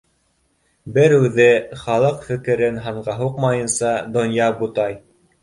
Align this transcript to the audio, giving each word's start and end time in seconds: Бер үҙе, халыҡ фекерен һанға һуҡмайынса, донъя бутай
Бер 0.95 1.13
үҙе, 1.17 1.45
халыҡ 1.81 2.23
фекерен 2.31 2.81
һанға 2.87 3.19
һуҡмайынса, 3.21 3.93
донъя 4.19 4.51
бутай 4.65 4.99